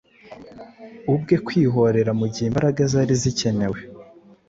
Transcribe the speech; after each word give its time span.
ubwe 1.13 1.35
kwihorera 1.45 2.11
mugihe 2.19 2.47
imbaraga 2.49 2.81
zari 2.91 3.13
zikenewe 3.21 3.79